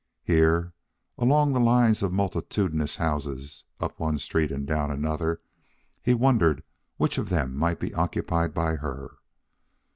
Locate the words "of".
2.01-2.11, 7.19-7.29